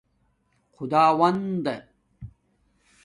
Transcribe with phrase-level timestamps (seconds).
[0.71, 1.67] خُداوند